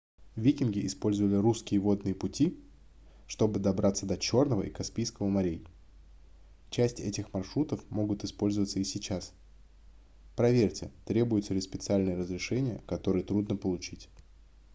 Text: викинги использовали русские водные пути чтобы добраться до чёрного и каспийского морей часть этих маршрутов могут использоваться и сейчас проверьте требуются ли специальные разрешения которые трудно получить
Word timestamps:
викинги 0.35 0.79
использовали 0.87 1.35
русские 1.35 1.79
водные 1.79 2.15
пути 2.15 2.57
чтобы 3.27 3.59
добраться 3.59 4.07
до 4.07 4.17
чёрного 4.17 4.63
и 4.63 4.71
каспийского 4.71 5.29
морей 5.29 5.63
часть 6.71 6.99
этих 6.99 7.31
маршрутов 7.35 7.87
могут 7.91 8.23
использоваться 8.23 8.79
и 8.79 8.83
сейчас 8.83 9.31
проверьте 10.35 10.89
требуются 11.05 11.53
ли 11.53 11.61
специальные 11.61 12.17
разрешения 12.17 12.81
которые 12.87 13.23
трудно 13.23 13.55
получить 13.57 14.09